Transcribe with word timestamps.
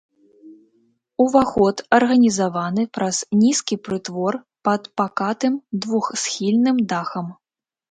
Уваход 1.25 1.83
арганізаваны 1.97 2.83
праз 2.99 3.17
нізкі 3.43 3.75
прытвор 3.89 4.33
пад 4.71 4.91
пакатым 5.03 5.53
двухсхільным 5.87 6.77
дахам. 6.95 7.33